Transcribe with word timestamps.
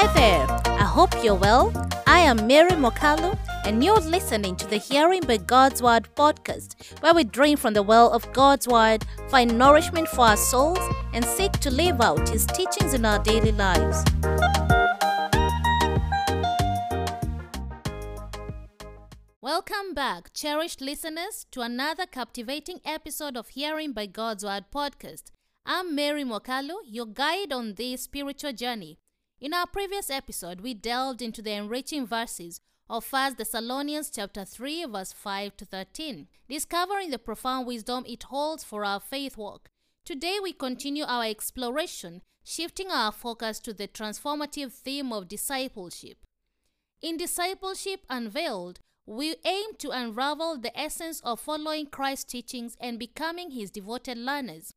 Hi 0.00 0.06
there, 0.14 0.46
I 0.78 0.84
hope 0.84 1.24
you're 1.24 1.34
well. 1.34 1.72
I 2.06 2.20
am 2.20 2.46
Mary 2.46 2.70
Mokalu, 2.70 3.36
and 3.64 3.82
you're 3.82 3.98
listening 3.98 4.54
to 4.54 4.66
the 4.68 4.76
Hearing 4.76 5.22
by 5.22 5.38
God's 5.38 5.82
Word 5.82 6.08
podcast, 6.14 6.76
where 7.00 7.12
we 7.12 7.24
drink 7.24 7.58
from 7.58 7.74
the 7.74 7.82
well 7.82 8.12
of 8.12 8.32
God's 8.32 8.68
Word, 8.68 9.04
find 9.28 9.58
nourishment 9.58 10.06
for 10.06 10.20
our 10.20 10.36
souls, 10.36 10.78
and 11.12 11.24
seek 11.24 11.50
to 11.54 11.70
live 11.72 12.00
out 12.00 12.28
His 12.28 12.46
teachings 12.46 12.94
in 12.94 13.04
our 13.04 13.18
daily 13.18 13.50
lives. 13.50 14.04
Welcome 19.40 19.94
back, 19.94 20.32
cherished 20.32 20.80
listeners, 20.80 21.44
to 21.50 21.62
another 21.62 22.06
captivating 22.06 22.78
episode 22.84 23.36
of 23.36 23.48
Hearing 23.48 23.94
by 23.94 24.06
God's 24.06 24.44
Word 24.44 24.66
podcast. 24.72 25.32
I'm 25.66 25.96
Mary 25.96 26.22
Mokalu, 26.22 26.76
your 26.84 27.06
guide 27.06 27.52
on 27.52 27.74
this 27.74 28.02
spiritual 28.02 28.52
journey. 28.52 29.00
In 29.40 29.54
our 29.54 29.68
previous 29.68 30.10
episode, 30.10 30.62
we 30.62 30.74
delved 30.74 31.22
into 31.22 31.42
the 31.42 31.52
enriching 31.52 32.08
verses 32.08 32.60
of 32.90 33.06
1 33.08 33.36
Thessalonians 33.38 34.10
chapter 34.10 34.44
3 34.44 34.86
verse 34.86 35.12
5 35.12 35.56
to 35.58 35.64
13, 35.64 36.26
discovering 36.48 37.10
the 37.10 37.20
profound 37.20 37.64
wisdom 37.64 38.02
it 38.08 38.24
holds 38.24 38.64
for 38.64 38.84
our 38.84 38.98
faith 38.98 39.36
walk. 39.36 39.68
Today 40.04 40.38
we 40.42 40.52
continue 40.52 41.04
our 41.04 41.24
exploration, 41.24 42.22
shifting 42.42 42.90
our 42.90 43.12
focus 43.12 43.60
to 43.60 43.72
the 43.72 43.86
transformative 43.86 44.72
theme 44.72 45.12
of 45.12 45.28
discipleship. 45.28 46.18
In 47.00 47.16
Discipleship 47.16 48.00
Unveiled, 48.10 48.80
we 49.06 49.36
aim 49.44 49.70
to 49.78 49.90
unravel 49.90 50.58
the 50.58 50.76
essence 50.76 51.20
of 51.20 51.38
following 51.38 51.86
Christ's 51.86 52.24
teachings 52.24 52.76
and 52.80 52.98
becoming 52.98 53.52
his 53.52 53.70
devoted 53.70 54.18
learners. 54.18 54.74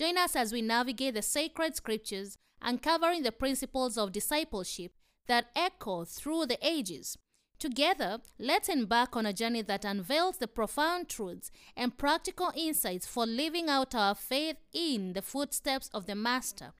Join 0.00 0.16
us 0.16 0.34
as 0.34 0.50
we 0.50 0.62
navigate 0.62 1.12
the 1.12 1.20
sacred 1.20 1.76
scriptures 1.76 2.38
uncovering 2.62 3.22
the 3.22 3.32
principles 3.32 3.98
of 3.98 4.12
discipleship 4.12 4.92
that 5.26 5.48
echo 5.54 6.06
through 6.06 6.46
the 6.46 6.56
ages. 6.66 7.18
Together, 7.58 8.16
let's 8.38 8.70
embark 8.70 9.14
on 9.14 9.26
a 9.26 9.34
journey 9.34 9.60
that 9.60 9.84
unveils 9.84 10.38
the 10.38 10.48
profound 10.48 11.10
truths 11.10 11.50
and 11.76 11.98
practical 11.98 12.50
insights 12.56 13.06
for 13.06 13.26
living 13.26 13.68
out 13.68 13.94
our 13.94 14.14
faith 14.14 14.56
in 14.72 15.12
the 15.12 15.20
footsteps 15.20 15.90
of 15.92 16.06
the 16.06 16.14
Master. 16.14 16.72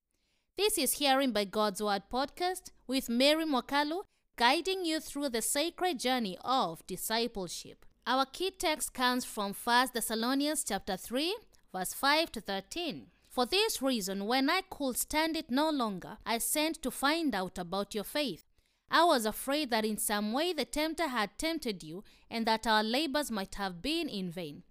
This 0.57 0.79
is 0.79 0.93
Hearing 0.93 1.33
by 1.33 1.45
God's 1.45 1.83
Word 1.83 2.05
podcast 2.11 2.71
with 2.87 3.11
Mary 3.11 3.45
Mokalu, 3.45 4.05
guiding 4.37 4.87
you 4.87 4.99
through 4.99 5.29
the 5.29 5.43
sacred 5.43 6.01
journey 6.01 6.39
of 6.43 6.87
discipleship. 6.87 7.85
Our 8.07 8.25
key 8.25 8.51
text 8.51 8.95
comes 8.95 9.27
from 9.27 9.53
1 9.53 9.89
Thessalonians 9.93 10.65
chapter 10.67 10.97
3, 10.97 11.37
verse 11.73 11.93
5 11.93 12.33
to 12.33 12.41
13. 12.41 13.07
For 13.29 13.47
this 13.47 13.81
reason, 13.81 14.27
when 14.27 14.51
I 14.51 14.63
could 14.69 14.97
stand 14.97 15.37
it 15.37 15.51
no 15.51 15.71
longer, 15.71 16.19
I 16.27 16.39
sent 16.39 16.83
to 16.83 16.91
find 16.91 17.35
out 17.35 17.59
about 17.59 17.95
your 17.95 18.05
faith. 18.05 18.45
I 18.91 19.05
was 19.05 19.25
afraid 19.25 19.71
that 19.71 19.85
in 19.85 19.99
some 19.99 20.33
way 20.33 20.53
the 20.53 20.65
tempter 20.65 21.07
had 21.07 21.39
tempted 21.39 21.85
you 21.85 22.03
and 22.29 22.45
that 22.47 22.67
our 22.67 22.83
labors 22.83 23.31
might 23.31 23.55
have 23.55 23.81
been 23.81 24.09
in 24.09 24.31
vain. 24.31 24.65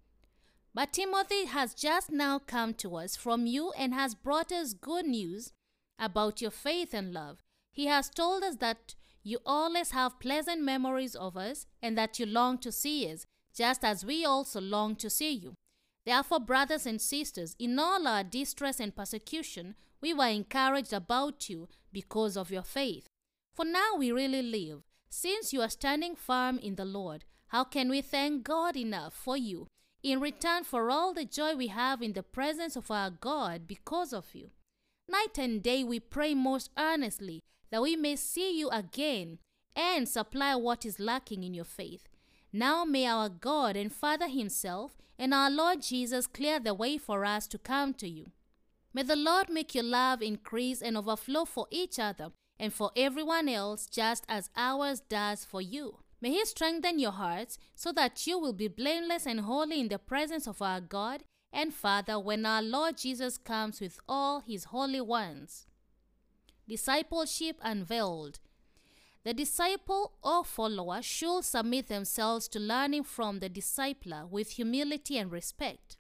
But 0.73 0.94
Timothy 0.94 1.45
has 1.45 1.73
just 1.73 2.11
now 2.11 2.39
come 2.39 2.73
to 2.75 2.97
us 2.97 3.16
from 3.16 3.45
you 3.45 3.72
and 3.77 3.94
has 3.94 4.14
brought 4.14 4.52
us 4.52 4.73
good 4.73 5.05
news 5.05 5.53
about 5.97 6.42
your 6.42 6.52
faith 6.52 6.94
and 6.94 7.14
love. 7.14 7.44
He 7.72 7.86
has 7.86 8.09
told 8.09 8.44
us 8.44 8.58
that 8.58 8.95
you 9.23 9.39
always 9.45 9.92
have 9.92 10.20
pleasant 10.20 10.61
memories 10.61 11.16
of 11.16 11.38
us 11.38 11.66
and 11.81 11.97
that 11.97 12.20
you 12.20 12.25
long 12.25 12.58
to 12.59 12.72
see 12.72 13.11
us, 13.11 13.25
just 13.55 13.83
as 13.83 14.05
we 14.05 14.25
also 14.25 14.59
long 14.59 14.95
to 14.97 15.09
see 15.09 15.31
you. 15.31 15.55
Therefore, 16.09 16.39
brothers 16.39 16.88
and 16.88 16.99
sisters, 16.99 17.55
in 17.59 17.77
all 17.77 18.07
our 18.07 18.23
distress 18.23 18.79
and 18.79 18.95
persecution, 18.95 19.75
we 20.02 20.11
were 20.11 20.25
encouraged 20.25 20.91
about 20.91 21.49
you 21.49 21.67
because 21.93 22.35
of 22.35 22.49
your 22.49 22.63
faith. 22.63 23.05
For 23.53 23.63
now 23.63 23.93
we 23.95 24.11
really 24.11 24.41
live. 24.41 24.81
Since 25.11 25.53
you 25.53 25.61
are 25.61 25.69
standing 25.69 26.15
firm 26.15 26.58
in 26.58 26.77
the 26.77 26.83
Lord, 26.83 27.25
how 27.49 27.64
can 27.64 27.89
we 27.89 28.02
thank 28.02 28.43
God 28.43 28.75
enough 28.75 29.14
for 29.14 29.37
you 29.37 29.67
in 30.02 30.19
return 30.19 30.64
for 30.64 30.89
all 30.89 31.14
the 31.14 31.25
joy 31.25 31.55
we 31.55 31.67
have 31.67 32.02
in 32.02 32.14
the 32.14 32.23
presence 32.23 32.75
of 32.75 32.89
our 32.89 33.11
God 33.11 33.67
because 33.67 34.11
of 34.11 34.33
you? 34.33 34.49
Night 35.08 35.37
and 35.37 35.61
day 35.61 35.83
we 35.83 35.99
pray 35.99 36.33
most 36.33 36.71
earnestly 36.75 37.43
that 37.69 37.83
we 37.83 37.95
may 37.95 38.15
see 38.15 38.58
you 38.58 38.67
again 38.69 39.37
and 39.75 40.09
supply 40.09 40.55
what 40.55 40.87
is 40.87 40.99
lacking 40.99 41.43
in 41.43 41.53
your 41.53 41.65
faith. 41.65 42.08
Now 42.52 42.83
may 42.83 43.05
our 43.05 43.30
God 43.30 43.76
and 43.76 43.93
Father 43.93 44.27
Himself 44.27 44.98
and 45.20 45.33
our 45.33 45.52
Lord 45.52 45.82
Jesus 45.82 46.26
clear 46.26 46.60
the 46.60 46.73
way 46.73 46.98
for 46.98 47.23
us 47.23 47.48
to 47.48 47.58
come 47.58 47.93
to 47.95 48.08
you. 48.08 48.32
May 48.93 49.04
the 49.04 49.15
Lord 49.15 49.49
make 49.49 49.76
your 49.76 49.83
love 49.83 50.21
increase 50.21 50.82
and 50.82 50.98
overflow 50.98 51.45
for 51.45 51.67
each 51.70 51.99
other 51.99 52.32
and 52.60 52.73
for 52.73 52.92
everyone 52.95 53.48
else, 53.48 53.86
just 53.86 54.26
as 54.27 54.49
ours 54.58 54.99
does 54.99 55.45
for 55.45 55.61
you. 55.61 55.99
May 56.21 56.32
He 56.32 56.45
strengthen 56.45 56.99
your 56.99 57.11
hearts 57.11 57.60
so 57.76 57.92
that 57.93 58.26
you 58.26 58.39
will 58.39 58.54
be 58.54 58.67
blameless 58.67 59.26
and 59.26 59.42
holy 59.42 59.80
in 59.80 59.89
the 59.89 59.99
presence 59.99 60.48
of 60.48 60.61
our 60.61 60.81
God 60.81 61.23
and 61.54 61.73
Father 61.73 62.20
when 62.20 62.45
our 62.45 62.61
Lord 62.61 62.98
Jesus 62.98 63.37
comes 63.37 63.80
with 63.80 63.99
all 64.10 64.42
His 64.42 64.66
holy 64.66 65.02
ones. 65.02 65.67
Discipleship 66.67 67.58
Unveiled 67.61 68.39
the 69.25 69.33
disciple 69.33 70.13
or 70.23 70.43
follower 70.43 71.02
should 71.02 71.43
submit 71.43 71.87
themselves 71.87 72.47
to 72.47 72.59
learning 72.59 73.03
from 73.03 73.39
the 73.39 73.49
discipler 73.49 74.30
with 74.30 74.52
humility 74.52 75.17
and 75.17 75.31
respect. 75.31 75.97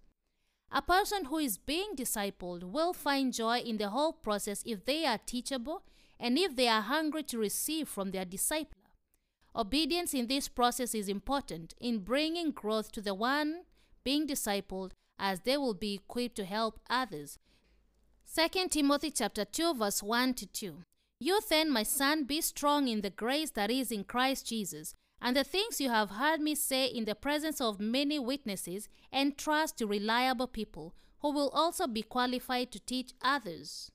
A 0.71 0.81
person 0.81 1.25
who 1.25 1.37
is 1.39 1.57
being 1.57 1.95
discipled 1.95 2.63
will 2.63 2.93
find 2.93 3.33
joy 3.33 3.59
in 3.59 3.77
the 3.77 3.89
whole 3.89 4.13
process 4.13 4.63
if 4.65 4.85
they 4.85 5.05
are 5.05 5.17
teachable 5.17 5.83
and 6.19 6.37
if 6.37 6.55
they 6.55 6.67
are 6.67 6.81
hungry 6.81 7.23
to 7.23 7.37
receive 7.37 7.89
from 7.89 8.11
their 8.11 8.25
discipler. 8.25 8.73
Obedience 9.55 10.13
in 10.13 10.27
this 10.27 10.47
process 10.47 10.93
is 10.93 11.09
important 11.09 11.73
in 11.81 11.99
bringing 11.99 12.51
growth 12.51 12.91
to 12.91 13.01
the 13.01 13.15
one 13.15 13.63
being 14.03 14.27
discipled 14.27 14.91
as 15.17 15.41
they 15.41 15.57
will 15.57 15.73
be 15.73 15.95
equipped 15.95 16.35
to 16.35 16.45
help 16.45 16.79
others. 16.89 17.37
2 18.33 18.69
Timothy 18.69 19.11
chapter 19.11 19.43
2 19.43 19.73
verse 19.73 20.03
1 20.03 20.35
to 20.35 20.45
2. 20.45 20.77
You 21.19 21.41
then, 21.49 21.69
my 21.69 21.83
son, 21.83 22.23
be 22.23 22.39
strong 22.39 22.87
in 22.87 23.01
the 23.01 23.09
grace 23.09 23.51
that 23.51 23.69
is 23.69 23.91
in 23.91 24.05
Christ 24.05 24.47
Jesus, 24.47 24.95
and 25.21 25.35
the 25.35 25.43
things 25.43 25.81
you 25.81 25.89
have 25.89 26.11
heard 26.11 26.39
me 26.39 26.55
say 26.55 26.85
in 26.85 27.03
the 27.03 27.15
presence 27.15 27.59
of 27.59 27.79
many 27.79 28.17
witnesses, 28.17 28.87
and 29.11 29.37
trust 29.37 29.77
to 29.77 29.87
reliable 29.87 30.47
people 30.47 30.95
who 31.19 31.31
will 31.33 31.49
also 31.49 31.87
be 31.87 32.01
qualified 32.01 32.71
to 32.71 32.79
teach 32.79 33.11
others. 33.21 33.91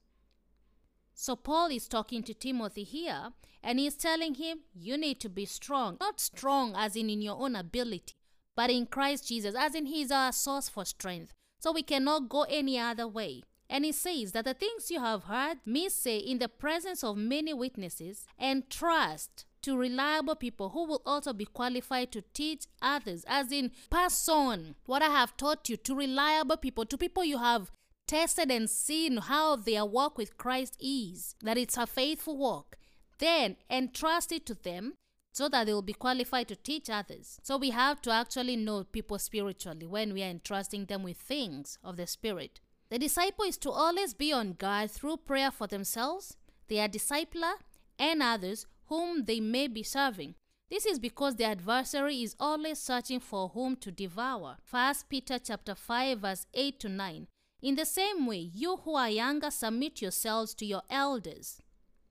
So, 1.15 1.35
Paul 1.37 1.71
is 1.71 1.89
talking 1.89 2.23
to 2.25 2.35
Timothy 2.35 2.83
here, 2.83 3.31
and 3.63 3.79
he's 3.79 3.97
telling 3.97 4.35
him, 4.35 4.61
You 4.75 4.99
need 4.99 5.21
to 5.21 5.31
be 5.31 5.47
strong. 5.47 5.97
Not 6.01 6.21
strong 6.21 6.75
as 6.77 6.95
in 6.97 7.09
in 7.09 7.23
your 7.23 7.41
own 7.41 7.57
ability, 7.57 8.15
but 8.55 8.69
in 8.69 8.87
Christ 8.87 9.29
Jesus, 9.29 9.55
as 9.55 9.75
in 9.75 9.87
He's 9.87 10.11
our 10.11 10.33
source 10.33 10.69
for 10.69 10.85
strength. 10.85 11.33
So, 11.61 11.73
we 11.73 11.83
cannot 11.83 12.29
go 12.29 12.43
any 12.43 12.79
other 12.79 13.09
way. 13.09 13.43
And 13.69 13.85
he 13.85 13.93
says 13.93 14.33
that 14.33 14.45
the 14.45 14.55
things 14.55 14.91
you 14.91 15.01
have 15.01 15.25
heard 15.25 15.59
me 15.65 15.89
say 15.89 16.19
in 16.19 16.39
the 16.39 16.49
presence 16.49 17.03
of 17.03 17.17
many 17.17 17.55
witnesses, 17.55 18.27
and 18.39 18.69
trust 18.69 19.47
to 19.63 19.77
reliable 19.77 20.37
people 20.37 20.69
who 20.71 20.87
will 20.87 21.01
also 21.07 21.33
be 21.33 21.47
qualified 21.47 22.13
to 22.13 22.23
teach 22.35 22.67
others, 22.83 23.25
as 23.27 23.51
in 23.51 23.71
pass 23.91 24.29
on 24.29 24.75
what 24.85 25.03
I 25.03 25.09
have 25.09 25.37
taught 25.39 25.69
you 25.71 25.79
to 25.79 25.95
reliable 25.95 26.59
people, 26.59 26.85
to 26.85 26.99
people 26.99 27.25
you 27.25 27.39
have 27.39 27.71
tested 28.07 28.51
and 28.51 28.69
seen 28.69 29.17
how 29.17 29.57
their 29.57 29.87
walk 29.87 30.19
with 30.19 30.37
Christ 30.37 30.77
is, 30.79 31.35
that 31.43 31.57
it's 31.57 31.79
a 31.79 31.87
faithful 31.87 32.37
walk. 32.37 32.77
Then 33.19 33.57
entrust 33.71 34.33
it 34.33 34.45
to 34.47 34.55
them 34.55 34.95
so 35.33 35.49
that 35.49 35.67
they 35.67 35.73
will 35.73 35.83
be 35.83 35.95
qualified 35.95 36.49
to 36.49 36.57
teach 36.57 36.91
others. 36.91 37.41
So 37.43 37.57
we 37.57 37.71
have 37.71 38.03
to 38.03 38.11
actually 38.11 38.57
know 38.57 38.85
people 38.85 39.19
spiritually 39.19 39.87
when 39.87 40.13
we 40.13 40.23
are 40.23 40.29
entrusting 40.29 40.85
them 40.85 41.03
with 41.03 41.17
things 41.17 41.79
of 41.83 41.97
the 41.97 42.07
Spirit. 42.07 42.61
The 42.95 43.01
disciple 43.01 43.45
is 43.47 43.57
to 43.57 43.73
always 43.73 44.15
be 44.15 44.33
on 44.33 44.53
guard 44.53 44.89
through 44.89 45.17
prayer 45.17 45.51
for 45.51 45.67
themselves, 45.67 46.37
their 46.69 46.89
discipler, 46.89 47.55
and 47.99 48.23
others 48.23 48.67
whom 48.87 49.25
they 49.25 49.41
may 49.41 49.67
be 49.67 49.83
serving. 49.83 50.37
This 50.71 50.87
is 50.87 51.01
because 51.01 51.35
the 51.35 51.43
adversary 51.43 52.23
is 52.23 52.37
always 52.39 52.79
searching 52.79 53.19
for 53.19 53.49
whom 53.49 53.75
to 53.79 53.91
devour. 53.91 54.59
1 54.71 54.95
Peter 55.09 55.41
chapter 55.41 55.75
5 55.75 56.21
verse 56.21 56.47
8 56.55 56.79
to 56.79 56.89
9. 56.89 57.27
In 57.63 57.75
the 57.75 57.85
same 57.85 58.27
way, 58.27 58.49
you 58.55 58.77
who 58.85 58.95
are 58.95 59.11
younger 59.11 59.51
submit 59.51 60.01
yourselves 60.01 60.55
to 60.55 60.65
your 60.65 60.83
elders. 60.89 61.61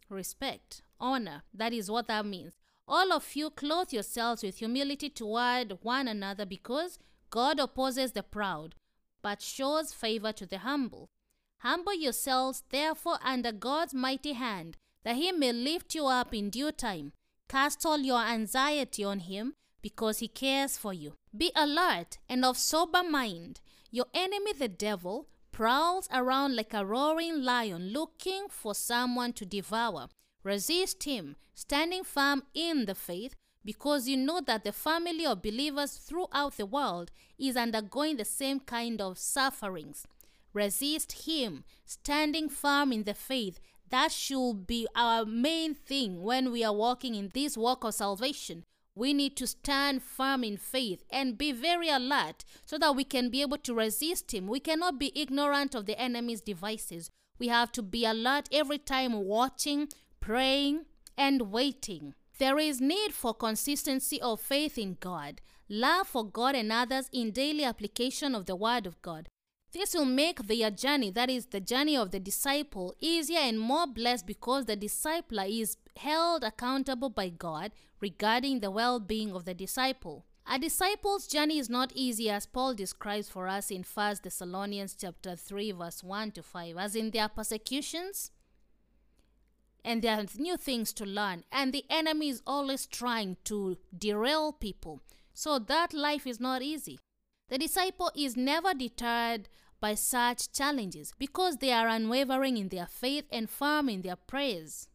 Respect, 0.10 0.82
honor, 1.00 1.44
that 1.54 1.72
is 1.72 1.90
what 1.90 2.10
that 2.10 2.26
means. 2.26 2.56
All 2.90 3.14
of 3.14 3.38
you 3.38 3.52
clothe 3.52 3.94
yourselves 3.94 4.44
with 4.44 4.58
humility 4.58 5.10
toward 5.10 5.78
one 5.82 6.10
another 6.10 6.46
because 6.46 7.00
God 7.30 7.58
opposes 7.58 8.12
the 8.12 8.22
proud, 8.22 8.76
but 9.24 9.42
shows 9.42 9.92
favor 9.92 10.32
to 10.34 10.46
the 10.46 10.60
humble. 10.60 11.10
Humble 11.60 11.96
yourselves, 11.96 12.64
therefore, 12.70 13.18
under 13.24 13.52
God's 13.52 13.94
mighty 13.94 14.34
hand, 14.34 14.78
that 15.04 15.16
he 15.16 15.32
may 15.32 15.52
lift 15.52 15.96
you 15.96 16.06
up 16.06 16.34
in 16.34 16.52
due 16.52 16.72
time. 16.72 17.14
Cast 17.50 17.86
all 17.86 18.00
your 18.00 18.22
anxiety 18.22 19.04
on 19.04 19.20
him, 19.20 19.54
because 19.82 20.20
he 20.20 20.28
cares 20.28 20.78
for 20.78 20.94
you. 20.94 21.14
Be 21.36 21.52
alert 21.56 22.18
and 22.30 22.46
of 22.46 22.58
sober 22.58 23.02
mind. 23.02 23.62
Your 23.90 24.06
enemy, 24.14 24.54
the 24.54 24.68
devil, 24.68 25.28
prowls 25.52 26.08
around 26.12 26.56
like 26.56 26.74
a 26.74 26.86
roaring 26.86 27.44
lion 27.44 27.94
looking 27.94 28.48
for 28.50 28.76
someone 28.76 29.34
to 29.34 29.46
devour. 29.46 30.10
Resist 30.44 31.04
him, 31.04 31.36
standing 31.54 32.04
firm 32.04 32.44
in 32.54 32.86
the 32.86 32.96
faith, 32.96 33.36
because 33.66 34.08
you 34.08 34.18
know 34.18 34.42
that 34.42 34.64
the 34.64 34.72
family 34.72 35.26
of 35.26 35.42
believers 35.42 35.94
throughout 35.94 36.58
the 36.58 36.66
world 36.66 37.12
is 37.40 37.56
undergoing 37.56 38.18
the 38.18 38.26
same 38.26 38.60
kind 38.60 39.02
of 39.02 39.18
sufferings. 39.18 40.06
Resist 40.54 41.26
him, 41.28 41.64
standing 41.86 42.50
firm 42.50 42.92
in 42.92 43.04
the 43.04 43.14
faith. 43.14 43.60
That 43.90 44.12
should 44.12 44.68
be 44.68 44.88
our 44.96 45.26
main 45.26 45.76
thing 45.76 46.22
when 46.22 46.52
we 46.52 46.64
are 46.64 46.74
walking 46.74 47.16
in 47.16 47.32
this 47.34 47.58
walk 47.58 47.84
of 47.84 47.94
salvation. 47.94 48.64
We 48.96 49.14
need 49.14 49.36
to 49.38 49.48
stand 49.48 50.04
firm 50.04 50.44
in 50.44 50.58
faith 50.58 51.04
and 51.10 51.38
be 51.38 51.52
very 51.52 51.90
alert 51.90 52.46
so 52.66 52.78
that 52.78 52.96
we 52.96 53.04
can 53.04 53.30
be 53.30 53.42
able 53.42 53.58
to 53.60 53.74
resist 53.74 54.34
him. 54.34 54.48
We 54.48 54.60
cannot 54.60 55.00
be 55.00 55.12
ignorant 55.16 55.74
of 55.74 55.88
the 55.88 56.00
enemy's 56.00 56.42
devices. 56.42 57.10
We 57.40 57.48
have 57.48 57.72
to 57.72 57.82
be 57.82 58.06
alert 58.06 58.48
every 58.52 58.78
time 58.78 59.14
watching, 59.14 59.90
praying, 60.20 60.86
and 61.18 61.52
waiting. 61.52 62.14
There 62.40 62.58
is 62.58 62.82
need 62.82 63.14
for 63.14 63.34
consistency 63.34 64.20
of 64.20 64.42
faith 64.42 64.78
in 64.78 64.98
God, 65.00 65.42
love 65.70 66.08
for 66.08 66.26
God 66.26 66.56
and 66.56 66.72
others 66.72 67.08
in 67.14 67.32
daily 67.32 67.64
application 67.64 68.34
of 68.34 68.48
the 68.48 68.56
Word 68.56 68.88
of 68.88 69.00
God. 69.04 69.30
This 69.72 69.94
will 69.94 70.06
make 70.06 70.48
their 70.48 70.72
journey, 70.72 71.12
that 71.12 71.30
is, 71.30 71.48
the 71.48 71.60
journey 71.60 71.96
of 71.96 72.12
the 72.12 72.20
disciple, 72.20 72.94
easier 73.00 73.40
and 73.40 73.60
more 73.60 73.88
blessed 73.88 74.26
because 74.26 74.66
the 74.66 74.78
discipler 74.78 75.48
is 75.48 75.78
held 75.98 76.44
accountable 76.44 77.10
by 77.10 77.30
God 77.30 77.72
regarding 78.00 78.60
the 78.60 78.72
well 78.72 79.00
being 79.00 79.32
of 79.32 79.46
the 79.46 79.54
disciple. 79.54 80.26
A 80.46 80.60
disciple's 80.60 81.28
journey 81.28 81.58
is 81.58 81.70
not 81.70 81.92
easy 81.96 82.30
as 82.30 82.46
Paul 82.46 82.74
describes 82.74 83.30
for 83.30 83.48
us 83.48 83.72
in 83.72 83.84
1 83.84 84.16
Thessalonians 84.24 84.96
chapter 85.00 85.36
3 85.36 85.72
verse 85.72 86.04
1 86.04 86.32
to 86.32 86.44
5 86.44 86.78
as 86.78 86.96
in 86.96 87.12
their 87.12 87.30
persecutions 87.30 88.32
and 89.86 90.02
there 90.02 90.18
are 90.18 90.26
new 90.38 90.58
things 90.58 90.94
to 90.94 91.06
learn 91.06 91.44
and 91.52 91.74
the 91.74 91.86
enemy 91.90 92.30
is 92.30 92.42
always 92.48 92.86
trying 92.86 93.38
to 93.46 93.78
derail 93.98 94.52
people. 94.52 95.02
So 95.34 95.60
that 95.60 95.94
life 95.94 96.28
is 96.28 96.40
not 96.40 96.62
easy. 96.62 97.00
The 97.50 97.58
disciple 97.58 98.12
is 98.16 98.38
never 98.38 98.74
deterred 98.74 99.50
by 99.80 99.96
such 99.96 100.52
challenges 100.52 101.14
because 101.18 101.58
they 101.58 101.72
are 101.72 101.88
unwavering 101.88 102.58
in 102.58 102.70
their 102.70 102.86
faith 102.86 103.26
and 103.32 103.50
firm 103.50 103.90
in 103.90 104.02
their 104.02 104.16
prayers. 104.16 104.88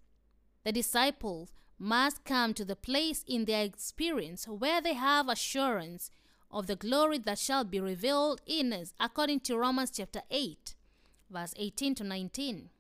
The 0.65 0.73
disciples 0.73 1.53
must 1.79 2.25
come 2.25 2.55
to 2.55 2.65
the 2.65 2.77
place 2.77 3.25
in 3.27 3.45
their 3.45 3.65
experience 3.65 4.49
where 4.49 4.81
they 4.81 4.95
have 4.95 5.29
assurance 5.29 6.11
of 6.51 6.67
the 6.67 6.77
glory 6.77 7.19
that 7.19 7.39
shall 7.39 7.65
be 7.65 7.79
revealed 7.79 8.41
in 8.47 8.73
us 8.73 8.93
according 8.99 9.41
to 9.41 9.57
Romans 9.57 9.93
chapter 9.95 10.23
8 10.31 10.75
verse 11.31 11.55
18 11.57 11.95
to 11.97 12.05
19 12.05 12.71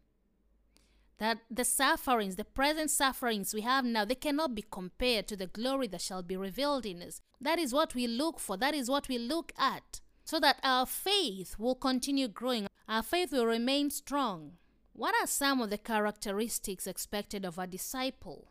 that 1.18 1.38
the 1.50 1.64
sufferings, 1.64 2.36
the 2.36 2.44
present 2.44 2.90
sufferings 2.90 3.52
we 3.52 3.62
have 3.62 3.84
now, 3.84 4.04
they 4.04 4.14
cannot 4.14 4.54
be 4.54 4.64
compared 4.70 5.26
to 5.28 5.36
the 5.36 5.46
glory 5.46 5.88
that 5.88 6.00
shall 6.00 6.22
be 6.22 6.36
revealed 6.36 6.86
in 6.86 7.02
us. 7.02 7.20
That 7.40 7.58
is 7.58 7.72
what 7.72 7.94
we 7.94 8.06
look 8.06 8.38
for, 8.38 8.56
that 8.56 8.74
is 8.74 8.88
what 8.88 9.08
we 9.08 9.18
look 9.18 9.52
at, 9.58 10.00
so 10.24 10.38
that 10.40 10.60
our 10.62 10.86
faith 10.86 11.56
will 11.58 11.74
continue 11.74 12.28
growing, 12.28 12.66
our 12.88 13.02
faith 13.02 13.32
will 13.32 13.46
remain 13.46 13.90
strong. 13.90 14.52
What 14.92 15.14
are 15.20 15.26
some 15.26 15.60
of 15.60 15.70
the 15.70 15.78
characteristics 15.78 16.86
expected 16.86 17.44
of 17.44 17.58
a 17.58 17.66
disciple? 17.66 18.48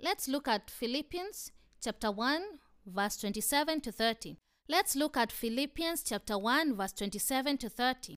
Let's 0.00 0.28
look 0.28 0.48
at 0.48 0.70
Philippians 0.70 1.52
chapter 1.82 2.10
1, 2.10 2.42
verse 2.86 3.16
27 3.16 3.80
to 3.82 3.92
30. 3.92 4.36
Let's 4.68 4.96
look 4.96 5.16
at 5.16 5.32
Philippians 5.32 6.02
chapter 6.02 6.38
1, 6.38 6.76
verse 6.76 6.92
27 6.92 7.58
to 7.58 7.68
30. 7.68 8.16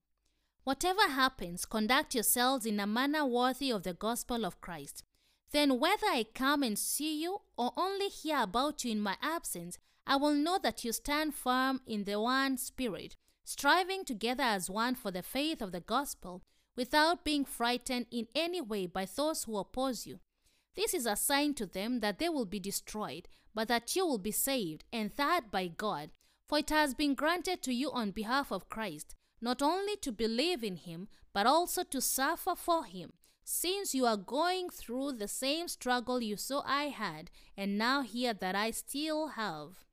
Whatever 0.65 1.07
happens, 1.09 1.63
conduct 1.63 2.15
yourselves 2.15 2.65
in 2.65 2.79
a 2.79 2.87
manner 2.87 3.23
worthy 3.23 3.69
of 3.69 3.83
the 3.83 3.93
gospel 3.93 4.43
of 4.43 4.61
Christ. 4.61 5.03
Then, 5.51 5.79
whether 5.79 6.07
I 6.07 6.25
come 6.33 6.63
and 6.63 6.77
see 6.77 7.21
you 7.21 7.41
or 7.55 7.71
only 7.77 8.07
hear 8.07 8.39
about 8.41 8.83
you 8.83 8.91
in 8.91 8.99
my 8.99 9.15
absence, 9.21 9.77
I 10.07 10.15
will 10.15 10.33
know 10.33 10.57
that 10.63 10.83
you 10.83 10.91
stand 10.91 11.35
firm 11.35 11.81
in 11.85 12.05
the 12.05 12.19
one 12.19 12.57
Spirit, 12.57 13.15
striving 13.43 14.05
together 14.05 14.41
as 14.41 14.67
one 14.67 14.95
for 14.95 15.11
the 15.11 15.21
faith 15.21 15.61
of 15.61 15.71
the 15.71 15.81
gospel, 15.81 16.41
without 16.75 17.23
being 17.23 17.45
frightened 17.45 18.07
in 18.09 18.27
any 18.33 18.59
way 18.59 18.87
by 18.87 19.05
those 19.05 19.43
who 19.43 19.57
oppose 19.57 20.07
you. 20.07 20.19
This 20.75 20.95
is 20.95 21.05
a 21.05 21.15
sign 21.15 21.53
to 21.53 21.67
them 21.67 21.99
that 21.99 22.17
they 22.17 22.27
will 22.27 22.47
be 22.47 22.59
destroyed, 22.59 23.27
but 23.53 23.67
that 23.67 23.95
you 23.95 24.03
will 24.07 24.17
be 24.17 24.31
saved, 24.31 24.83
and 24.91 25.11
that 25.11 25.51
by 25.51 25.67
God. 25.67 26.09
For 26.49 26.57
it 26.57 26.71
has 26.71 26.95
been 26.95 27.13
granted 27.13 27.61
to 27.61 27.71
you 27.73 27.91
on 27.91 28.09
behalf 28.09 28.51
of 28.51 28.67
Christ 28.67 29.13
not 29.45 29.61
only 29.61 29.95
to 29.97 30.11
believe 30.11 30.63
in 30.63 30.75
him, 30.75 31.07
but 31.31 31.45
also 31.45 31.83
to 31.83 32.01
suffer 32.01 32.55
for 32.55 32.83
him, 32.83 33.13
since 33.43 33.93
you 33.93 34.03
are 34.03 34.17
going 34.17 34.69
through 34.71 35.11
the 35.11 35.27
same 35.27 35.67
struggle 35.67 36.19
you 36.19 36.35
saw 36.35 36.63
I 36.65 36.85
had, 36.85 37.29
and 37.55 37.77
now 37.77 38.01
hear 38.01 38.33
that 38.33 38.55
I 38.55 38.71
still 38.71 39.27
have. 39.27 39.85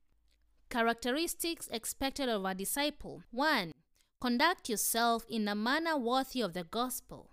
Characteristics 0.71 1.69
expected 1.71 2.29
of 2.29 2.43
a 2.43 2.55
disciple 2.55 3.21
1. 3.29 3.73
Conduct 4.19 4.69
yourself 4.69 5.23
in 5.29 5.47
a 5.47 5.53
manner 5.53 5.97
worthy 5.97 6.41
of 6.41 6.53
the 6.53 6.63
gospel. 6.63 7.29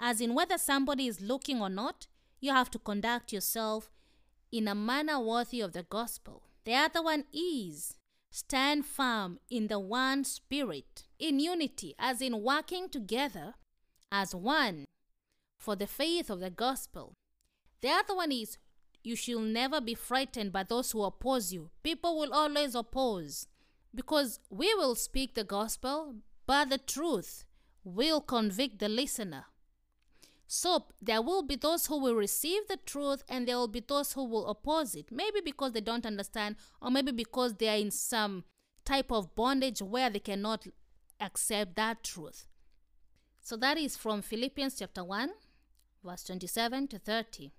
As 0.00 0.20
in, 0.20 0.34
whether 0.34 0.58
somebody 0.58 1.06
is 1.06 1.20
looking 1.20 1.60
or 1.60 1.70
not, 1.70 2.08
you 2.40 2.50
have 2.50 2.72
to 2.72 2.78
conduct 2.80 3.32
yourself 3.32 3.88
in 4.50 4.66
a 4.66 4.74
manner 4.74 5.20
worthy 5.20 5.60
of 5.60 5.74
the 5.74 5.84
gospel. 5.84 6.42
The 6.64 6.74
other 6.74 7.04
one 7.04 7.24
is 7.32 7.94
stand 8.32 8.86
firm 8.86 9.38
in 9.50 9.68
the 9.68 9.78
one 9.78 10.24
spirit, 10.24 11.04
in 11.18 11.38
unity, 11.38 11.94
as 11.98 12.20
in 12.20 12.42
working 12.42 12.88
together 12.88 13.54
as 14.10 14.34
one 14.34 14.86
for 15.58 15.76
the 15.76 15.86
faith 15.86 16.30
of 16.30 16.40
the 16.40 16.50
gospel. 16.50 17.12
The 17.82 17.90
other 17.90 18.16
one 18.16 18.32
is 18.32 18.58
you 19.04 19.16
shall 19.16 19.40
never 19.40 19.80
be 19.80 19.94
frightened 19.94 20.50
by 20.50 20.62
those 20.62 20.90
who 20.90 21.02
oppose 21.02 21.52
you. 21.52 21.70
People 21.82 22.18
will 22.18 22.32
always 22.32 22.74
oppose 22.74 23.46
because 23.94 24.40
we 24.48 24.74
will 24.74 24.94
speak 24.94 25.34
the 25.34 25.44
gospel, 25.44 26.14
but 26.46 26.70
the 26.70 26.78
truth 26.78 27.44
will 27.84 28.20
convict 28.20 28.78
the 28.78 28.88
listener. 28.88 29.44
So 30.54 30.84
there 31.00 31.22
will 31.22 31.42
be 31.42 31.56
those 31.56 31.86
who 31.86 31.98
will 31.98 32.14
receive 32.14 32.68
the 32.68 32.76
truth 32.76 33.24
and 33.26 33.48
there 33.48 33.56
will 33.56 33.68
be 33.68 33.80
those 33.80 34.12
who 34.12 34.22
will 34.22 34.46
oppose 34.48 34.94
it. 34.94 35.10
Maybe 35.10 35.40
because 35.42 35.72
they 35.72 35.80
don't 35.80 36.04
understand, 36.04 36.56
or 36.82 36.90
maybe 36.90 37.10
because 37.10 37.54
they 37.54 37.70
are 37.70 37.78
in 37.78 37.90
some 37.90 38.44
type 38.84 39.10
of 39.10 39.34
bondage 39.34 39.80
where 39.80 40.10
they 40.10 40.18
cannot 40.18 40.66
accept 41.18 41.74
that 41.76 42.04
truth. 42.04 42.48
So 43.40 43.56
that 43.56 43.78
is 43.78 43.96
from 43.96 44.20
Philippians 44.20 44.78
chapter 44.78 45.02
1, 45.02 45.30
verse 46.04 46.24
27 46.24 46.88
to 46.88 46.98
30. 46.98 47.50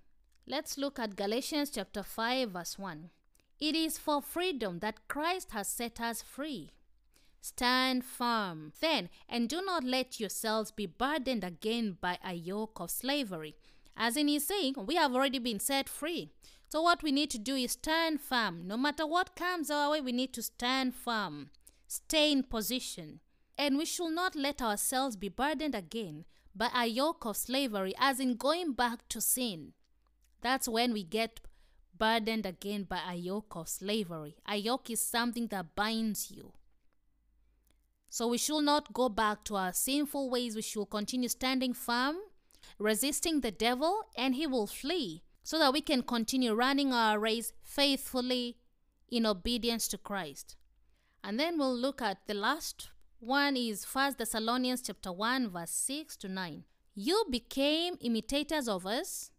Let's 0.46 0.78
look 0.78 1.00
at 1.00 1.16
Galatians 1.16 1.70
chapter 1.70 2.04
5, 2.04 2.52
verse 2.52 2.78
1. 2.78 3.10
It 3.58 3.74
is 3.74 3.98
for 3.98 4.22
freedom 4.22 4.78
that 4.78 5.08
Christ 5.08 5.50
has 5.50 5.66
set 5.66 6.00
us 6.00 6.22
free. 6.22 6.70
Stand 7.44 8.06
firm 8.06 8.72
then, 8.80 9.10
and 9.28 9.50
do 9.50 9.60
not 9.60 9.84
let 9.84 10.18
yourselves 10.18 10.70
be 10.70 10.86
burdened 10.86 11.44
again 11.44 11.98
by 12.00 12.18
a 12.24 12.32
yoke 12.32 12.80
of 12.80 12.90
slavery. 12.90 13.54
As 13.94 14.16
in, 14.16 14.28
he's 14.28 14.46
saying, 14.46 14.76
we 14.78 14.94
have 14.94 15.14
already 15.14 15.38
been 15.38 15.60
set 15.60 15.86
free. 15.86 16.30
So, 16.70 16.80
what 16.80 17.02
we 17.02 17.12
need 17.12 17.28
to 17.32 17.38
do 17.38 17.54
is 17.54 17.72
stand 17.72 18.22
firm. 18.22 18.66
No 18.66 18.78
matter 18.78 19.06
what 19.06 19.36
comes 19.36 19.70
our 19.70 19.90
way, 19.90 20.00
we 20.00 20.10
need 20.10 20.32
to 20.32 20.42
stand 20.42 20.94
firm, 20.94 21.50
stay 21.86 22.32
in 22.32 22.44
position. 22.44 23.20
And 23.58 23.76
we 23.76 23.84
should 23.84 24.14
not 24.14 24.34
let 24.34 24.62
ourselves 24.62 25.14
be 25.14 25.28
burdened 25.28 25.74
again 25.74 26.24
by 26.54 26.70
a 26.74 26.86
yoke 26.86 27.26
of 27.26 27.36
slavery, 27.36 27.92
as 27.98 28.20
in 28.20 28.36
going 28.36 28.72
back 28.72 29.06
to 29.10 29.20
sin. 29.20 29.74
That's 30.40 30.66
when 30.66 30.94
we 30.94 31.04
get 31.04 31.40
burdened 31.94 32.46
again 32.46 32.84
by 32.84 33.00
a 33.06 33.16
yoke 33.16 33.54
of 33.54 33.68
slavery. 33.68 34.36
A 34.48 34.56
yoke 34.56 34.88
is 34.88 35.02
something 35.02 35.48
that 35.48 35.74
binds 35.74 36.30
you. 36.30 36.54
So 38.14 38.28
we 38.28 38.38
should 38.38 38.62
not 38.62 38.92
go 38.92 39.08
back 39.08 39.42
to 39.46 39.56
our 39.56 39.72
sinful 39.72 40.30
ways. 40.30 40.54
We 40.54 40.62
should 40.62 40.88
continue 40.88 41.28
standing 41.28 41.74
firm, 41.74 42.14
resisting 42.78 43.40
the 43.40 43.50
devil, 43.50 44.02
and 44.16 44.36
he 44.36 44.46
will 44.46 44.68
flee, 44.68 45.24
so 45.42 45.58
that 45.58 45.72
we 45.72 45.80
can 45.80 46.04
continue 46.04 46.54
running 46.54 46.92
our 46.92 47.18
race 47.18 47.52
faithfully 47.64 48.58
in 49.10 49.26
obedience 49.26 49.88
to 49.88 49.98
Christ. 49.98 50.54
And 51.24 51.40
then 51.40 51.58
we'll 51.58 51.76
look 51.76 52.00
at 52.00 52.18
the 52.28 52.34
last 52.34 52.90
one 53.18 53.56
is 53.56 53.84
1 53.84 54.14
Thessalonians 54.16 54.82
chapter 54.82 55.10
1 55.10 55.50
verse 55.50 55.72
6 55.72 56.16
to 56.18 56.28
9. 56.28 56.62
You 56.94 57.24
became 57.28 57.96
imitators 58.00 58.68
of 58.68 58.86
us 58.86 59.32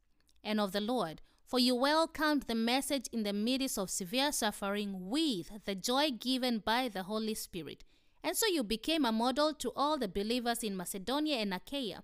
and 0.44 0.60
of 0.60 0.74
the 0.74 0.82
Lord, 0.82 1.22
for 1.46 1.60
you 1.60 1.76
welcomed 1.76 2.42
the 2.42 2.56
message 2.56 3.08
in 3.14 3.24
the 3.24 3.32
midst 3.32 3.78
of 3.78 3.90
severe 3.90 4.34
suffering 4.34 5.10
with 5.10 5.64
the 5.64 5.76
joy 5.76 6.12
given 6.12 6.60
by 6.60 6.90
the 6.90 7.04
Holy 7.04 7.36
Spirit 7.36 7.86
and 8.26 8.36
so 8.36 8.48
you 8.48 8.64
became 8.64 9.06
a 9.06 9.12
model 9.12 9.54
to 9.54 9.72
all 9.76 10.00
the 10.00 10.08
believers 10.08 10.64
in 10.64 10.76
Macedonia 10.76 11.38
and 11.38 11.54
Achaia. 11.54 12.02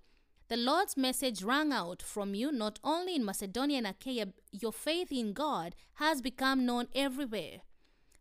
The 0.49 0.55
Lord's 0.55 0.95
message 0.95 1.41
rang 1.41 1.73
out 1.73 2.03
from 2.03 2.35
you 2.35 2.51
not 2.51 2.77
only 2.83 3.15
in 3.15 3.25
Macedonia 3.25 3.79
and 3.79 3.87
Achaia, 3.87 4.27
your 4.51 4.71
faith 4.71 5.11
in 5.11 5.33
God 5.33 5.75
has 5.95 6.21
become 6.21 6.63
known 6.63 6.89
everywhere. 6.93 7.61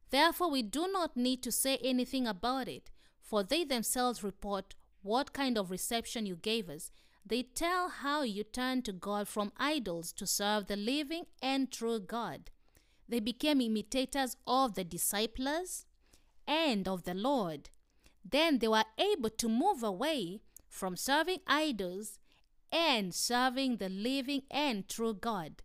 Therefore, 0.08 0.50
we 0.50 0.62
do 0.62 0.88
not 0.90 1.14
need 1.14 1.42
to 1.42 1.52
say 1.52 1.76
anything 1.84 2.26
about 2.26 2.68
it, 2.68 2.90
for 3.20 3.42
they 3.42 3.64
themselves 3.64 4.24
report 4.24 4.74
what 5.02 5.34
kind 5.34 5.58
of 5.58 5.70
reception 5.70 6.24
you 6.24 6.36
gave 6.36 6.70
us, 6.70 6.90
They 7.24 7.42
tell 7.42 7.88
how 7.90 8.22
you 8.22 8.44
turned 8.44 8.84
to 8.86 8.92
God 8.92 9.28
from 9.28 9.52
idols 9.58 10.12
to 10.14 10.26
serve 10.26 10.66
the 10.66 10.76
living 10.76 11.24
and 11.42 11.70
true 11.70 12.00
God. 12.00 12.50
They 13.08 13.20
became 13.20 13.60
imitators 13.60 14.36
of 14.46 14.74
the 14.74 14.84
disciples 14.84 15.84
and 16.46 16.88
of 16.88 17.04
the 17.04 17.14
Lord. 17.14 17.68
Then 18.28 18.58
they 18.58 18.68
were 18.68 18.84
able 18.98 19.30
to 19.30 19.48
move 19.48 19.82
away 19.82 20.40
from 20.68 20.96
serving 20.96 21.40
idols 21.46 22.18
and 22.72 23.14
serving 23.14 23.76
the 23.76 23.88
living 23.88 24.42
and 24.50 24.88
true 24.88 25.14
God. 25.14 25.62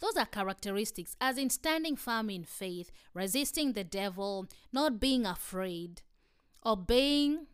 Those 0.00 0.16
are 0.16 0.26
characteristics, 0.26 1.16
as 1.20 1.38
in 1.38 1.50
standing 1.50 1.96
firm 1.96 2.28
in 2.28 2.44
faith, 2.44 2.90
resisting 3.14 3.72
the 3.72 3.84
devil, 3.84 4.46
not 4.72 5.00
being 5.00 5.24
afraid, 5.24 6.02
obeying 6.64 7.46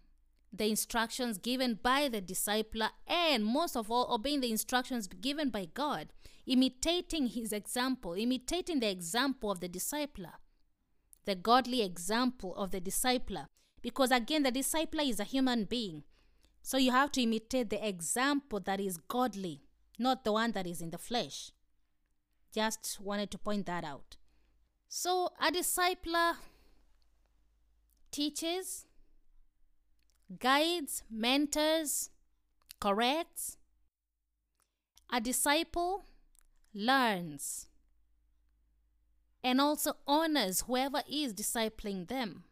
the 0.53 0.69
instructions 0.69 1.39
given 1.39 1.79
by 1.81 2.09
the 2.09 2.21
discipler, 2.21 2.91
and 3.07 3.45
most 3.45 3.77
of 3.77 3.91
all, 3.91 4.13
obeying 4.13 4.41
the 4.41 4.51
instructions 4.51 5.07
given 5.07 5.51
by 5.51 5.69
God, 5.73 6.09
imitating 6.47 7.29
his 7.29 7.53
example, 7.53 8.15
imitating 8.15 8.81
the 8.81 8.91
example 8.91 9.51
of 9.51 9.61
the 9.61 9.69
discipler, 9.69 10.33
the 11.25 11.37
godly 11.37 11.83
example 11.83 12.55
of 12.57 12.73
the 12.73 12.81
discipler. 12.81 13.47
Because 13.83 14.11
again, 14.11 14.43
the 14.43 14.53
discipler 14.53 15.09
is 15.09 15.21
a 15.21 15.25
human 15.25 15.65
being. 15.65 16.05
So 16.63 16.77
you 16.77 16.91
have 16.91 17.11
to 17.13 17.23
imitate 17.23 17.71
the 17.71 17.87
example 17.87 18.61
that 18.61 18.81
is 18.81 18.99
godly, 18.99 19.63
not 19.99 20.25
the 20.25 20.33
one 20.33 20.53
that 20.53 20.67
is 20.67 20.81
in 20.81 20.91
the 20.91 20.99
flesh. 20.99 21.53
Just 22.53 22.99
wanted 23.01 23.31
to 23.31 23.39
point 23.39 23.67
that 23.67 23.85
out. 23.85 24.17
So 24.89 25.31
a 25.41 25.51
discipler 25.51 26.35
teaches, 28.11 28.87
guides, 30.39 31.05
mentors, 31.11 32.11
corrects. 32.81 33.57
A 35.13 35.21
disciple 35.21 36.05
learns 36.73 37.67
and 39.43 39.61
also 39.61 39.95
honors 40.07 40.63
whoever 40.63 41.03
is 41.11 41.35
discipling 41.35 42.07
them. 42.09 42.45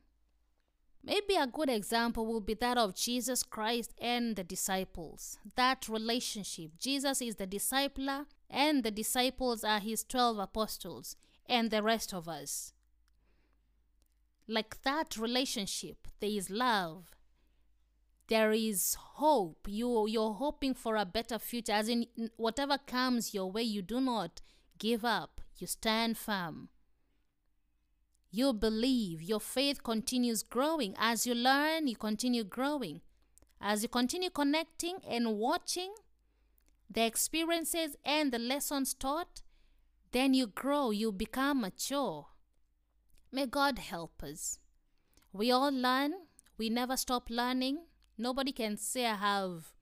Maybe 1.03 1.37
a 1.37 1.47
good 1.47 1.71
example 1.71 2.27
will 2.27 2.41
be 2.41 2.55
that 2.55 2.77
of 2.77 2.95
Jesus 2.95 3.43
Christ 3.43 3.93
and 4.01 4.37
the 4.37 4.45
disciples. 4.45 5.39
That 5.57 5.89
relationship. 5.89 6.73
Jesus 6.79 7.23
is 7.23 7.37
the 7.37 7.47
discipler, 7.47 8.27
and 8.51 8.83
the 8.83 8.91
disciples 8.91 9.65
are 9.65 9.81
his 9.81 10.05
12 10.05 10.39
apostles, 10.39 11.17
and 11.47 11.71
the 11.71 11.83
rest 11.83 12.13
of 12.13 12.29
us. 12.29 12.73
Like 14.47 14.83
that 14.83 15.17
relationship, 15.17 16.09
there 16.21 16.31
is 16.31 16.51
love. 16.51 17.11
There 18.29 18.53
is 18.53 18.95
hope. 18.95 19.67
You, 19.69 20.07
you're 20.09 20.35
hoping 20.35 20.75
for 20.75 20.97
a 20.97 21.07
better 21.07 21.39
future, 21.39 21.73
as 21.73 21.89
in 21.89 22.07
whatever 22.37 22.77
comes 22.79 23.33
your 23.33 23.51
way, 23.51 23.63
you 23.63 23.83
do 23.83 24.01
not 24.01 24.43
give 24.79 25.05
up, 25.05 25.41
you 25.57 25.67
stand 25.67 26.19
firm. 26.19 26.69
You 28.31 28.53
believe, 28.53 29.23
your 29.23 29.41
faith 29.41 29.83
continues 29.83 30.43
growing. 30.43 30.95
As 30.99 31.27
you 31.27 31.35
learn, 31.35 31.87
you 31.87 31.97
continue 31.97 32.45
growing. 32.45 33.01
As 33.61 33.83
you 33.83 33.89
continue 33.89 34.31
connecting 34.31 34.99
and 35.09 35.39
watching 35.39 35.95
the 36.91 37.05
experiences 37.05 37.97
and 38.05 38.33
the 38.33 38.39
lessons 38.39 38.95
taught, 38.95 39.43
then 40.13 40.35
you 40.35 40.47
grow, 40.47 40.91
you 40.91 41.11
become 41.11 41.63
mature. 41.63 42.27
May 43.33 43.47
God 43.47 43.79
help 43.79 44.23
us. 44.23 44.59
We 45.33 45.51
all 45.51 45.71
learn, 45.71 46.13
we 46.57 46.71
never 46.71 46.97
stop 46.97 47.29
learning. 47.31 47.81
Nobody 48.17 48.53
can 48.53 48.77
say 48.77 49.07
I 49.07 49.15
have 49.15 49.73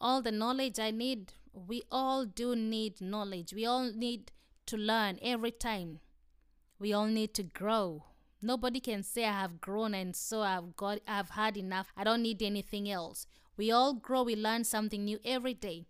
all 0.00 0.22
the 0.22 0.32
knowledge 0.32 0.78
I 0.78 0.90
need. 0.90 1.32
We 1.52 1.82
all 1.90 2.24
do 2.24 2.56
need 2.56 3.00
knowledge. 3.00 3.52
We 3.52 3.66
all 3.66 3.92
need 3.92 4.32
to 4.66 4.76
learn 4.76 5.18
every 5.22 5.50
time. 5.50 6.00
We 6.82 6.92
all 6.92 7.06
need 7.06 7.32
to 7.34 7.44
grow. 7.44 8.06
Nobody 8.42 8.80
can 8.80 9.04
say 9.04 9.24
I 9.24 9.40
have 9.40 9.60
grown 9.60 9.94
and 9.94 10.16
so 10.16 10.40
I've 10.40 10.74
got 10.74 10.98
I've 11.06 11.30
had 11.30 11.56
enough. 11.56 11.86
I 11.96 12.02
don't 12.02 12.22
need 12.22 12.42
anything 12.42 12.90
else. 12.90 13.24
We 13.56 13.70
all 13.70 13.94
grow, 13.94 14.24
we 14.24 14.34
learn 14.34 14.64
something 14.64 15.04
new 15.04 15.20
every 15.24 15.54
day. 15.54 15.86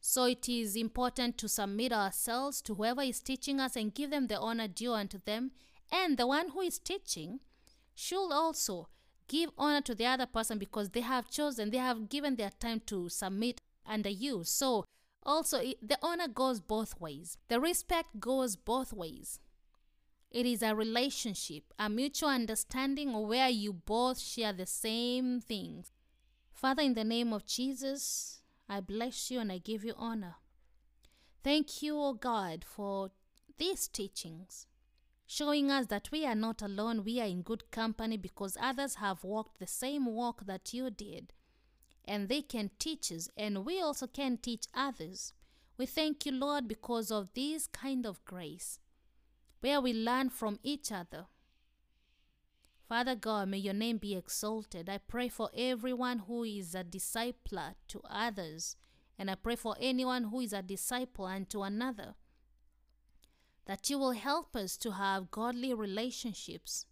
So 0.00 0.24
it 0.24 0.48
is 0.48 0.76
important 0.76 1.36
to 1.36 1.46
submit 1.46 1.92
ourselves 1.92 2.62
to 2.62 2.74
whoever 2.74 3.02
is 3.02 3.20
teaching 3.20 3.60
us 3.60 3.76
and 3.76 3.94
give 3.94 4.08
them 4.08 4.28
the 4.28 4.38
honor 4.38 4.66
due 4.66 4.94
unto 4.94 5.18
them. 5.26 5.50
And 5.92 6.16
the 6.16 6.26
one 6.26 6.48
who 6.48 6.62
is 6.62 6.78
teaching 6.78 7.40
should 7.94 8.32
also 8.32 8.88
give 9.28 9.50
honor 9.58 9.82
to 9.82 9.94
the 9.94 10.06
other 10.06 10.26
person 10.26 10.56
because 10.56 10.88
they 10.88 11.02
have 11.02 11.28
chosen, 11.28 11.68
they 11.68 11.76
have 11.76 12.08
given 12.08 12.36
their 12.36 12.52
time 12.58 12.80
to 12.86 13.10
submit 13.10 13.60
under 13.84 14.08
you. 14.08 14.42
So 14.44 14.86
also 15.22 15.58
the 15.82 15.98
honor 16.02 16.28
goes 16.28 16.60
both 16.60 16.98
ways. 16.98 17.36
The 17.48 17.60
respect 17.60 18.20
goes 18.20 18.56
both 18.56 18.90
ways. 18.90 19.38
It 20.34 20.46
is 20.46 20.62
a 20.62 20.74
relationship, 20.74 21.72
a 21.78 21.88
mutual 21.88 22.28
understanding 22.28 23.12
where 23.28 23.48
you 23.48 23.72
both 23.72 24.18
share 24.18 24.52
the 24.52 24.66
same 24.66 25.40
things. 25.40 25.92
Father, 26.52 26.82
in 26.82 26.94
the 26.94 27.04
name 27.04 27.32
of 27.32 27.46
Jesus, 27.46 28.42
I 28.68 28.80
bless 28.80 29.30
you 29.30 29.38
and 29.38 29.52
I 29.52 29.58
give 29.58 29.84
you 29.84 29.94
honor. 29.96 30.34
Thank 31.44 31.82
you, 31.82 31.96
O 32.00 32.14
God, 32.14 32.64
for 32.64 33.12
these 33.58 33.86
teachings, 33.86 34.66
showing 35.24 35.70
us 35.70 35.86
that 35.86 36.10
we 36.10 36.26
are 36.26 36.34
not 36.34 36.62
alone, 36.62 37.04
we 37.04 37.20
are 37.20 37.28
in 37.28 37.42
good 37.42 37.70
company 37.70 38.16
because 38.16 38.58
others 38.60 38.96
have 38.96 39.22
walked 39.22 39.60
the 39.60 39.68
same 39.68 40.06
walk 40.06 40.46
that 40.46 40.74
you 40.74 40.90
did, 40.90 41.32
and 42.04 42.28
they 42.28 42.42
can 42.42 42.72
teach 42.80 43.12
us, 43.12 43.28
and 43.36 43.64
we 43.64 43.80
also 43.80 44.08
can 44.08 44.38
teach 44.38 44.64
others. 44.74 45.32
We 45.78 45.86
thank 45.86 46.26
you, 46.26 46.32
Lord, 46.32 46.66
because 46.66 47.12
of 47.12 47.28
this 47.34 47.68
kind 47.68 48.04
of 48.04 48.24
grace 48.24 48.80
where 49.64 49.80
we 49.80 49.94
learn 49.94 50.28
from 50.28 50.58
each 50.62 50.92
other. 50.92 51.24
Father 52.86 53.14
God, 53.14 53.48
may 53.48 53.56
your 53.56 53.72
name 53.72 53.96
be 53.96 54.14
exalted. 54.14 54.90
I 54.90 54.98
pray 54.98 55.30
for 55.30 55.48
everyone 55.56 56.18
who 56.18 56.44
is 56.44 56.74
a 56.74 56.84
discipler 56.84 57.74
to 57.88 58.02
others, 58.10 58.76
and 59.18 59.30
I 59.30 59.36
pray 59.36 59.56
for 59.56 59.74
anyone 59.80 60.24
who 60.24 60.40
is 60.40 60.52
a 60.52 60.60
disciple 60.60 61.24
unto 61.24 61.62
another, 61.62 62.14
that 63.64 63.88
you 63.88 63.98
will 63.98 64.10
help 64.10 64.54
us 64.54 64.76
to 64.76 64.90
have 64.90 65.30
godly 65.30 65.72
relationships, 65.72 66.84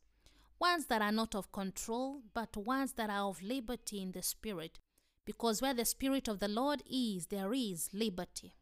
ones 0.58 0.86
that 0.86 1.02
are 1.02 1.12
not 1.12 1.34
of 1.34 1.52
control, 1.52 2.22
but 2.32 2.56
ones 2.56 2.94
that 2.94 3.10
are 3.10 3.28
of 3.28 3.42
liberty 3.42 4.00
in 4.00 4.12
the 4.12 4.22
Spirit. 4.22 4.78
Because 5.26 5.60
where 5.60 5.74
the 5.74 5.84
Spirit 5.84 6.26
of 6.26 6.40
the 6.40 6.48
Lord 6.48 6.82
is, 6.90 7.26
there 7.26 7.52
is 7.52 7.90
liberty, 7.92 8.54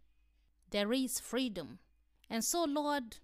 there 0.68 0.92
is 0.92 1.20
freedom. 1.20 1.78
And 2.28 2.44
so, 2.44 2.64
Lord, 2.64 3.18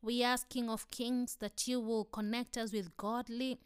we 0.00 0.22
ask, 0.22 0.48
King 0.48 0.70
of 0.70 0.90
Kings, 0.90 1.36
that 1.40 1.66
you 1.66 1.80
will 1.80 2.04
connect 2.04 2.56
us 2.56 2.72
with 2.72 2.96
godly 2.96 3.58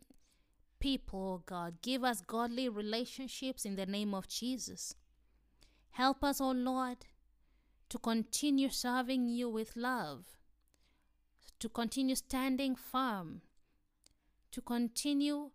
people, 0.81 1.41
oh 1.41 1.43
God. 1.45 1.75
Give 1.83 2.03
us 2.05 2.21
godly 2.21 2.69
relationships 2.69 3.65
in 3.65 3.77
the 3.77 3.87
name 3.87 4.15
of 4.15 4.29
Jesus. 4.29 4.95
Help 5.91 6.25
us, 6.25 6.41
O 6.41 6.47
oh 6.47 6.53
Lord, 6.53 6.99
to 7.91 7.99
continue 7.99 8.71
serving 8.71 9.29
you 9.29 9.51
with 9.51 9.77
love, 9.77 10.25
to 11.61 11.69
continue 11.69 12.15
standing 12.15 12.75
firm, 12.75 13.43
to 14.51 14.63
continue 14.63 15.51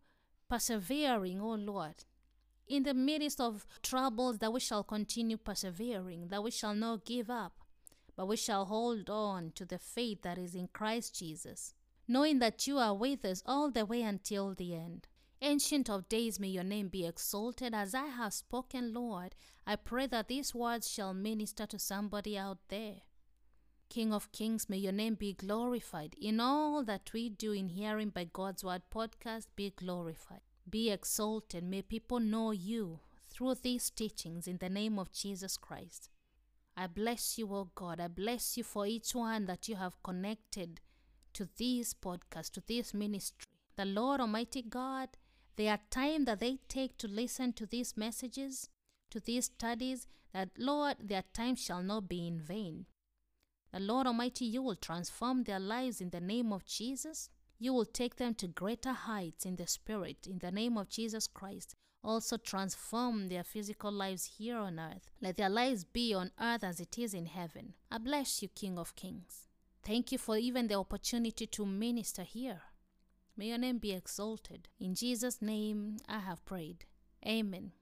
persevering, 0.47 1.41
O 1.41 1.53
oh 1.53 1.55
Lord, 1.55 2.05
in 2.67 2.83
the 2.83 2.93
midst 2.93 3.41
of 3.41 3.65
troubles, 3.81 4.37
that 4.37 4.53
we 4.53 4.59
shall 4.59 4.83
continue 4.83 5.37
persevering, 5.37 6.27
that 6.27 6.43
we 6.43 6.51
shall 6.51 6.75
not 6.75 7.03
give 7.03 7.31
up 7.31 7.63
but 8.17 8.27
we 8.27 8.35
shall 8.35 8.65
hold 8.65 9.09
on 9.09 9.51
to 9.55 9.63
the 9.63 9.77
faith 9.77 10.23
that 10.23 10.39
is 10.39 10.55
in 10.55 10.67
Christ 10.73 11.17
Jesus, 11.17 11.73
knowing 12.07 12.39
that 12.39 12.65
you 12.65 12.79
are 12.79 12.95
with 12.95 13.23
us 13.23 13.43
all 13.45 13.69
the 13.69 13.85
way 13.85 14.01
until 14.01 14.55
the 14.55 14.75
end. 14.75 15.07
Ancient 15.39 15.87
of 15.87 16.09
days, 16.09 16.39
may 16.39 16.47
your 16.47 16.63
name 16.63 16.87
be 16.87 17.05
exalted 17.05 17.75
as 17.75 17.93
I 17.93 18.07
have 18.07 18.33
spoken, 18.33 18.91
Lord. 18.91 19.35
I 19.67 19.75
pray 19.75 20.07
that 20.07 20.27
these 20.27 20.55
words 20.55 20.89
shall 20.89 21.13
minister 21.13 21.67
to 21.67 21.77
somebody 21.77 22.35
out 22.35 22.57
there. 22.69 23.01
King 23.87 24.11
of 24.11 24.31
Kings, 24.31 24.67
may 24.67 24.77
your 24.77 24.91
name 24.91 25.13
be 25.13 25.33
glorified. 25.33 26.15
In 26.19 26.39
all 26.39 26.83
that 26.85 27.11
we 27.13 27.29
do 27.29 27.51
in 27.51 27.69
Hearing 27.69 28.09
by 28.09 28.25
God's 28.25 28.63
Word 28.63 28.81
podcast, 28.93 29.45
be 29.55 29.71
glorified. 29.75 30.41
Be 30.67 30.89
exalted. 30.89 31.63
May 31.63 31.83
people 31.83 32.19
know 32.19 32.51
you 32.51 32.99
through 33.29 33.55
these 33.61 33.91
teachings 33.91 34.47
in 34.47 34.57
the 34.57 34.69
name 34.69 34.97
of 34.97 35.13
Jesus 35.13 35.55
Christ. 35.55 36.09
I 36.79 36.85
bless 36.85 37.39
you, 37.39 37.47
oh 37.51 37.71
God. 37.73 37.99
I 37.99 38.07
bless 38.07 38.55
you 38.55 38.63
for 38.63 38.85
each 38.85 39.15
one 39.15 39.47
that 39.47 39.67
you 39.67 39.77
have 39.77 40.01
connected 40.03 40.79
to 41.33 41.49
this 41.57 41.95
podcast, 41.95 42.51
to 42.51 42.61
this 42.67 42.93
ministry. 42.93 43.45
The 43.75 43.85
Lord 43.85 44.21
Almighty 44.21 44.61
God, 44.61 45.09
are 45.59 45.79
time 45.89 46.25
that 46.25 46.39
they 46.39 46.59
take 46.67 46.99
to 46.99 47.07
listen 47.07 47.53
to 47.53 47.65
these 47.65 47.97
messages, 47.97 48.69
to 49.09 49.19
these 49.19 49.45
studies, 49.45 50.05
that 50.33 50.49
Lord, 50.59 50.97
their 51.03 51.23
time 51.33 51.55
shall 51.55 51.81
not 51.81 52.07
be 52.07 52.27
in 52.27 52.39
vain. 52.39 52.85
The 53.73 53.79
Lord 53.79 54.05
Almighty, 54.05 54.45
you 54.45 54.61
will 54.61 54.75
transform 54.75 55.43
their 55.43 55.59
lives 55.59 55.99
in 55.99 56.11
the 56.11 56.21
name 56.21 56.53
of 56.53 56.63
Jesus. 56.63 57.29
You 57.57 57.73
will 57.73 57.85
take 57.85 58.17
them 58.17 58.35
to 58.35 58.47
greater 58.47 58.93
heights 58.93 59.45
in 59.45 59.55
the 59.55 59.65
Spirit 59.65 60.27
in 60.29 60.39
the 60.39 60.51
name 60.51 60.77
of 60.77 60.89
Jesus 60.89 61.25
Christ. 61.25 61.73
Also 62.07 62.37
transform 62.37 63.27
their 63.27 63.43
physical 63.43 63.91
lives 63.91 64.37
here 64.37 64.57
on 64.57 64.79
earth. 64.79 65.11
Let 65.21 65.35
their 65.35 65.49
lives 65.49 65.83
be 65.83 66.13
on 66.13 66.31
earth 66.39 66.63
as 66.63 66.79
it 66.79 66.97
is 66.97 67.13
in 67.13 67.25
heaven. 67.25 67.73
I 67.91 67.97
bless 67.97 68.41
you, 68.41 68.47
King 68.47 68.79
of 68.79 68.95
Kings. 68.95 69.47
Thank 69.83 70.13
you 70.13 70.17
for 70.17 70.37
even 70.37 70.67
the 70.67 70.75
opportunity 70.75 71.45
to 71.47 71.65
minister 71.65 72.23
here. 72.23 72.61
May 73.35 73.47
your 73.47 73.57
name 73.57 73.77
be 73.77 73.91
exalted. 73.91 74.69
In 74.79 74.95
Jesus' 74.95 75.41
name 75.41 75.97
I 76.07 76.19
have 76.19 76.45
prayed. 76.45 76.85
Amen. 77.25 77.73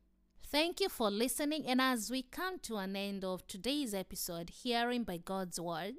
Thank 0.48 0.80
you 0.80 0.90
for 0.90 1.12
listening, 1.12 1.66
and 1.68 1.80
as 1.80 2.10
we 2.10 2.24
come 2.24 2.60
to 2.60 2.78
an 2.78 2.96
end 2.96 3.24
of 3.24 3.46
today's 3.48 3.94
episode, 3.94 4.50
Hearing 4.50 5.04
by 5.04 5.18
God's 5.18 5.60
Word 5.60 5.96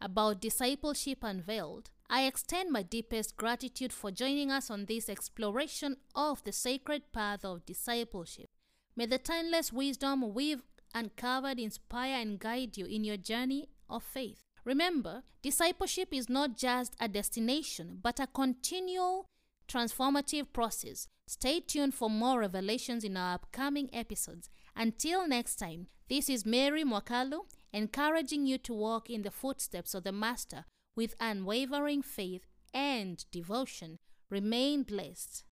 about 0.00 0.40
discipleship 0.40 1.18
unveiled, 1.22 1.90
I 2.14 2.26
extend 2.26 2.70
my 2.70 2.82
deepest 2.84 3.36
gratitude 3.36 3.92
for 3.92 4.12
joining 4.12 4.52
us 4.52 4.70
on 4.70 4.84
this 4.84 5.08
exploration 5.08 5.96
of 6.14 6.44
the 6.44 6.52
sacred 6.52 7.12
path 7.12 7.44
of 7.44 7.66
discipleship. 7.66 8.50
May 8.94 9.06
the 9.06 9.18
timeless 9.18 9.72
wisdom 9.72 10.32
we've 10.32 10.62
uncovered 10.94 11.58
inspire 11.58 12.20
and 12.20 12.38
guide 12.38 12.76
you 12.76 12.86
in 12.86 13.02
your 13.02 13.16
journey 13.16 13.66
of 13.90 14.04
faith. 14.04 14.38
Remember, 14.64 15.24
discipleship 15.42 16.10
is 16.12 16.28
not 16.28 16.56
just 16.56 16.94
a 17.00 17.08
destination, 17.08 17.98
but 18.00 18.20
a 18.20 18.28
continual 18.28 19.26
transformative 19.66 20.52
process. 20.52 21.08
Stay 21.26 21.58
tuned 21.58 21.94
for 21.94 22.08
more 22.08 22.38
revelations 22.38 23.02
in 23.02 23.16
our 23.16 23.34
upcoming 23.34 23.90
episodes. 23.92 24.50
Until 24.76 25.26
next 25.26 25.56
time, 25.56 25.88
this 26.08 26.28
is 26.28 26.46
Mary 26.46 26.84
Mwakalu 26.84 27.40
encouraging 27.72 28.46
you 28.46 28.56
to 28.58 28.72
walk 28.72 29.10
in 29.10 29.22
the 29.22 29.32
footsteps 29.32 29.94
of 29.94 30.04
the 30.04 30.12
Master 30.12 30.64
with 30.96 31.14
unwavering 31.20 32.02
faith 32.02 32.46
and 32.72 33.24
devotion. 33.30 33.98
Remain 34.30 34.82
blessed. 34.82 35.44